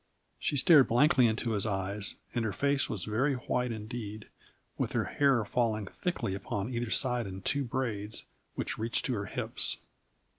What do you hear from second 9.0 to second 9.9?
to her hips.